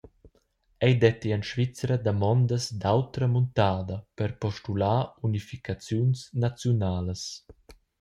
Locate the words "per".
4.17-4.29